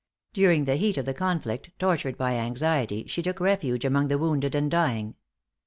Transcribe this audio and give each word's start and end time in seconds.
During 0.33 0.65
the 0.65 0.77
heat 0.77 0.97
of 0.97 1.05
the 1.05 1.13
conflict, 1.13 1.69
tortured 1.77 2.17
by 2.17 2.33
anxiety, 2.35 3.05
she 3.05 3.21
took 3.21 3.39
refuge 3.39 3.85
among 3.85 4.07
the 4.07 4.17
wounded 4.17 4.55
and 4.55 4.71
dying. 4.71 5.13